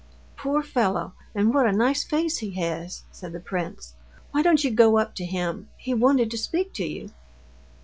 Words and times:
"Poor 0.35 0.63
fellow! 0.63 1.13
and 1.35 1.53
what 1.53 1.67
a 1.67 1.71
nice 1.71 2.03
face 2.03 2.39
he 2.39 2.49
has!" 2.59 3.03
said 3.11 3.33
the 3.33 3.39
prince. 3.39 3.93
"Why 4.31 4.41
don't 4.41 4.63
you 4.63 4.71
go 4.71 4.97
up 4.97 5.13
to 5.13 5.25
him? 5.27 5.69
He 5.77 5.93
wanted 5.93 6.31
to 6.31 6.39
speak 6.39 6.73
to 6.73 6.83
you." 6.85 7.11